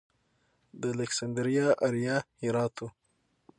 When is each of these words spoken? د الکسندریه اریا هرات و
د 0.81 0.83
الکسندریه 0.93 1.67
اریا 1.87 2.17
هرات 2.43 2.75
و 2.81 2.87